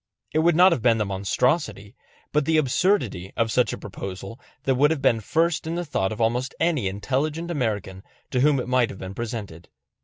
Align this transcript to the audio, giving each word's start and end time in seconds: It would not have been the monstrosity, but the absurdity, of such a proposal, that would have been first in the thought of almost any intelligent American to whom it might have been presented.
It 0.33 0.39
would 0.39 0.55
not 0.55 0.71
have 0.71 0.81
been 0.81 0.97
the 0.97 1.05
monstrosity, 1.05 1.95
but 2.31 2.45
the 2.45 2.57
absurdity, 2.57 3.31
of 3.37 3.51
such 3.51 3.71
a 3.71 3.77
proposal, 3.77 4.39
that 4.63 4.73
would 4.73 4.89
have 4.89 4.99
been 4.99 5.19
first 5.19 5.67
in 5.67 5.75
the 5.75 5.85
thought 5.85 6.11
of 6.11 6.19
almost 6.19 6.55
any 6.59 6.87
intelligent 6.87 7.51
American 7.51 8.01
to 8.31 8.39
whom 8.39 8.59
it 8.59 8.67
might 8.67 8.89
have 8.89 8.97
been 8.97 9.13
presented. 9.13 9.69